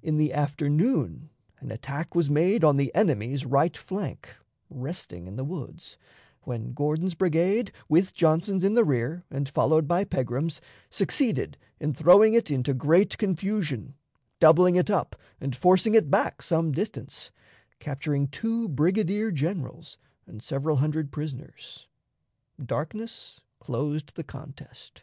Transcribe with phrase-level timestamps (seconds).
[0.00, 1.28] In the afternoon
[1.58, 4.36] an attack was made on the enemy's right flank,
[4.70, 5.96] resting in the woods,
[6.42, 12.32] when Gordon's brigade, with Johnson's in the rear and followed by Pegram's, succeeded in throwing
[12.34, 13.96] it into great confusion,
[14.38, 17.32] doubling it up and forcing it back some distance,
[17.80, 19.98] capturing two brigadier generals
[20.28, 21.88] and several hundred prisoners.
[22.64, 25.02] Darkness closed the contest.